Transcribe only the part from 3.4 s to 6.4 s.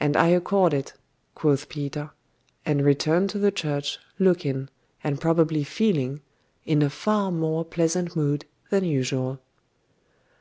church, looking, and probably feeling,